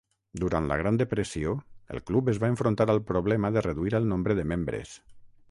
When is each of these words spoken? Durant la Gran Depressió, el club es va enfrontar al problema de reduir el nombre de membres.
Durant 0.43 0.69
la 0.69 0.77
Gran 0.79 0.95
Depressió, 1.01 1.51
el 1.97 2.01
club 2.07 2.33
es 2.33 2.39
va 2.45 2.49
enfrontar 2.55 2.89
al 2.95 3.03
problema 3.11 3.53
de 3.59 3.65
reduir 3.69 3.95
el 4.01 4.09
nombre 4.15 4.39
de 4.41 4.49
membres. 4.55 4.97